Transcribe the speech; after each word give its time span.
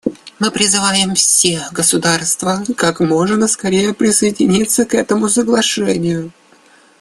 Мы 0.39 0.49
призываем 0.49 1.13
все 1.13 1.67
государства 1.71 2.63
как 2.75 3.01
можно 3.01 3.47
скорее 3.47 3.93
присоединиться 3.93 4.83
к 4.85 4.95
этому 4.95 5.29
Соглашению. 5.29 6.31